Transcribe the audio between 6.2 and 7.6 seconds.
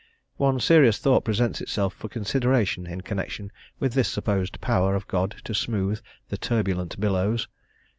the turbulent billows.